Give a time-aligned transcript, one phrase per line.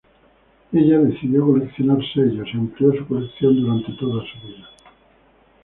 [0.73, 4.67] Ella decidió coleccionar sellos y amplió su colección durante toda su vida.